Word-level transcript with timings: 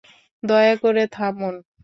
দয়া 0.43 0.75
করে 0.75 1.03
থামুন। 1.07 1.55